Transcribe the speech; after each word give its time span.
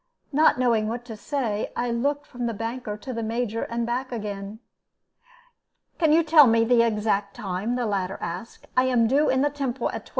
Not 0.33 0.57
knowing 0.57 0.87
what 0.87 1.05
to 1.05 1.15
say, 1.15 1.71
I 1.75 1.91
looked 1.91 2.25
from 2.25 2.47
the 2.47 2.55
banker 2.55 2.97
to 2.97 3.13
the 3.13 3.21
Major, 3.21 3.61
and 3.61 3.85
back 3.85 4.11
again. 4.11 4.57
"Can 5.99 6.11
you 6.11 6.23
tell 6.23 6.47
me 6.47 6.65
the 6.65 6.81
exact 6.81 7.35
time?" 7.35 7.75
the 7.75 7.85
latter 7.85 8.17
asked. 8.19 8.65
"I 8.75 8.85
am 8.85 9.05
due 9.05 9.29
in 9.29 9.43
the 9.43 9.51
Temple 9.51 9.91
at 9.91 10.07
12. 10.07 10.09